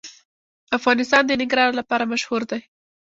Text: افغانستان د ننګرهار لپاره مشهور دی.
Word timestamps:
افغانستان 0.77 1.23
د 1.25 1.31
ننګرهار 1.41 1.71
لپاره 1.79 2.03
مشهور 2.13 2.41
دی. 2.51 2.61